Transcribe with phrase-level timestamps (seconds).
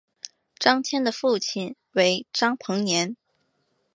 [0.57, 3.15] 张謇的父亲为张彭年。